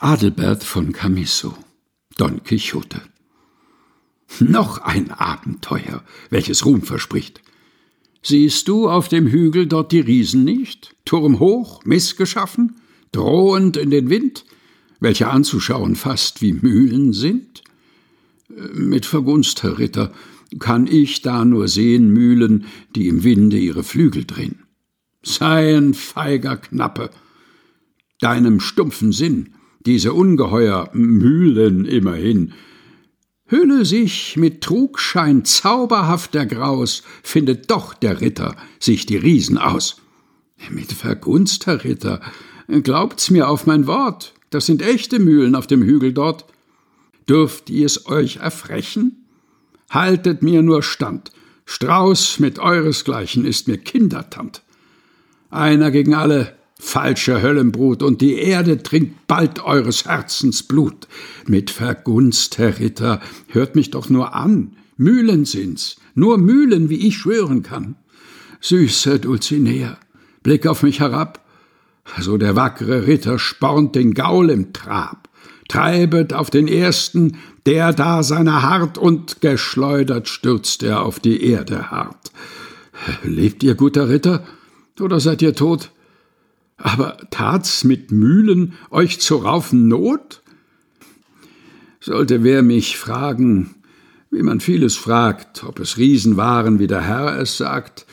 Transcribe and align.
Adelbert 0.00 0.62
von 0.62 0.92
Camisso 0.92 1.58
Don 2.18 2.44
Quixote 2.44 3.02
Noch 4.38 4.78
ein 4.78 5.10
Abenteuer, 5.10 6.04
welches 6.30 6.64
Ruhm 6.64 6.82
verspricht. 6.82 7.42
Siehst 8.22 8.68
du 8.68 8.88
auf 8.88 9.08
dem 9.08 9.26
Hügel 9.26 9.66
dort 9.66 9.90
die 9.90 9.98
Riesen 9.98 10.44
nicht? 10.44 10.94
Turmhoch, 11.04 11.84
missgeschaffen, 11.84 12.76
drohend 13.10 13.76
in 13.76 13.90
den 13.90 14.08
Wind, 14.08 14.44
welche 15.00 15.26
anzuschauen 15.26 15.96
fast 15.96 16.42
wie 16.42 16.52
Mühlen 16.52 17.12
sind? 17.12 17.64
Mit 18.72 19.04
Vergunst, 19.04 19.64
Herr 19.64 19.80
Ritter, 19.80 20.12
kann 20.60 20.86
ich 20.86 21.22
da 21.22 21.44
nur 21.44 21.66
sehen 21.66 22.10
Mühlen, 22.10 22.66
die 22.94 23.08
im 23.08 23.24
Winde 23.24 23.58
ihre 23.58 23.82
Flügel 23.82 24.24
drehen. 24.26 24.62
Seien 25.24 25.92
feiger 25.92 26.56
Knappe, 26.56 27.10
deinem 28.20 28.60
stumpfen 28.60 29.10
Sinn 29.10 29.54
diese 29.88 30.12
ungeheuer 30.12 30.90
Mühlen 30.92 31.86
immerhin. 31.86 32.52
Hülle 33.46 33.86
sich 33.86 34.36
mit 34.36 34.60
Trugschein 34.60 35.46
zauberhafter 35.46 36.44
Graus, 36.44 37.02
findet 37.22 37.70
doch 37.70 37.94
der 37.94 38.20
Ritter 38.20 38.54
sich 38.78 39.06
die 39.06 39.16
Riesen 39.16 39.56
aus. 39.56 40.02
Mit 40.68 40.92
Vergunst, 40.92 41.66
Herr 41.66 41.84
Ritter, 41.84 42.20
glaubt's 42.82 43.30
mir 43.30 43.48
auf 43.48 43.64
mein 43.64 43.86
Wort, 43.86 44.34
das 44.50 44.66
sind 44.66 44.82
echte 44.82 45.18
Mühlen 45.20 45.54
auf 45.54 45.66
dem 45.66 45.82
Hügel 45.82 46.12
dort. 46.12 46.44
Dürft 47.26 47.70
ihr's 47.70 48.04
euch 48.04 48.36
erfrechen? 48.36 49.24
Haltet 49.88 50.42
mir 50.42 50.60
nur 50.60 50.82
stand, 50.82 51.32
Strauß 51.64 52.40
mit 52.40 52.58
euresgleichen 52.58 53.46
ist 53.46 53.68
mir 53.68 53.78
Kindertant. 53.78 54.60
Einer 55.48 55.90
gegen 55.90 56.12
alle, 56.12 56.57
falsche 56.78 57.42
Höllenbrut, 57.42 58.02
und 58.02 58.20
die 58.20 58.34
Erde 58.34 58.82
trinkt 58.82 59.26
bald 59.26 59.64
eures 59.64 60.04
Herzens 60.04 60.62
Blut. 60.62 61.08
Mit 61.46 61.70
Vergunst, 61.70 62.58
Herr 62.58 62.78
Ritter, 62.78 63.20
hört 63.48 63.74
mich 63.76 63.90
doch 63.90 64.08
nur 64.08 64.34
an. 64.34 64.76
Mühlen 64.96 65.44
sind's, 65.44 65.96
nur 66.14 66.38
Mühlen, 66.38 66.88
wie 66.88 67.06
ich 67.06 67.18
schwören 67.18 67.62
kann. 67.62 67.96
Süße 68.60 69.20
Dulcinea, 69.20 69.98
blick 70.42 70.66
auf 70.66 70.82
mich 70.82 71.00
herab. 71.00 71.44
So 72.18 72.38
der 72.38 72.56
wackere 72.56 73.06
Ritter 73.06 73.38
spornt 73.38 73.94
den 73.94 74.14
Gaul 74.14 74.50
im 74.50 74.72
Trab. 74.72 75.28
Treibet 75.68 76.32
auf 76.32 76.50
den 76.50 76.66
ersten, 76.66 77.36
der 77.66 77.92
da 77.92 78.22
seiner 78.22 78.62
hart 78.62 78.96
und 78.96 79.40
geschleudert 79.42 80.28
stürzt 80.28 80.82
er 80.82 81.02
auf 81.02 81.20
die 81.20 81.44
Erde 81.44 81.90
hart. 81.90 82.32
Lebt 83.22 83.62
ihr, 83.62 83.74
guter 83.74 84.08
Ritter, 84.08 84.44
oder 84.98 85.20
seid 85.20 85.42
ihr 85.42 85.54
tot? 85.54 85.90
Aber 86.78 87.18
tat's 87.30 87.84
mit 87.84 88.12
Mühlen 88.12 88.74
euch 88.90 89.20
zu 89.20 89.36
raufen 89.36 89.88
Not? 89.88 90.42
Sollte 92.00 92.44
wer 92.44 92.62
mich 92.62 92.96
fragen, 92.96 93.74
wie 94.30 94.42
man 94.42 94.60
vieles 94.60 94.96
fragt, 94.96 95.64
ob 95.64 95.80
es 95.80 95.98
Riesen 95.98 96.36
waren, 96.36 96.78
wie 96.78 96.86
der 96.86 97.02
Herr 97.02 97.38
es 97.38 97.56
sagt, 97.56 98.06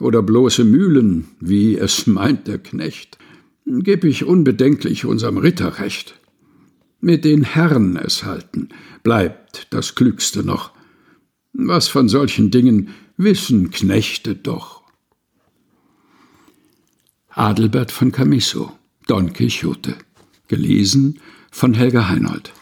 oder 0.00 0.22
bloße 0.22 0.64
Mühlen, 0.64 1.28
wie 1.40 1.76
es 1.76 2.06
meint 2.06 2.48
der 2.48 2.58
Knecht, 2.58 3.18
geb 3.64 4.04
ich 4.04 4.24
unbedenklich 4.24 5.04
unserem 5.04 5.38
Ritter 5.38 5.78
recht. 5.78 6.18
Mit 7.00 7.24
den 7.24 7.44
Herren 7.44 7.96
es 7.96 8.24
halten, 8.24 8.70
bleibt 9.02 9.68
das 9.70 9.94
Klügste 9.94 10.42
noch. 10.42 10.72
Was 11.52 11.88
von 11.88 12.08
solchen 12.08 12.50
Dingen 12.50 12.88
wissen 13.16 13.70
Knechte 13.70 14.34
doch. 14.34 14.77
Adelbert 17.38 17.92
von 17.92 18.10
Camisso, 18.10 18.72
Don 19.06 19.32
Quixote. 19.32 19.94
Gelesen 20.48 21.20
von 21.52 21.72
Helga 21.72 22.08
Heinold. 22.08 22.52